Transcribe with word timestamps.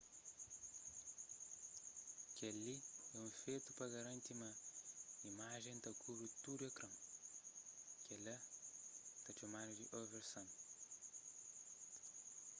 kel-li 2.37 2.75
é 3.19 3.19
fetu 3.41 3.69
pa 3.77 3.85
garanti 3.95 4.31
ma 4.41 4.49
imajen 5.29 5.75
ta 5.83 5.91
kubri 6.01 6.27
tudu 6.43 6.61
ekran 6.71 6.95
kel-la 8.05 8.35
ta 9.23 9.29
txomadu 9.35 9.71
di 9.79 9.85
oversan 10.01 10.47